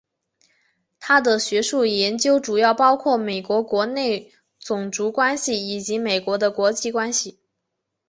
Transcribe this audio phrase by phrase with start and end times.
[0.99, 7.37] 他的学术研究主要包括美国国内种族关系以及美国的国际关系。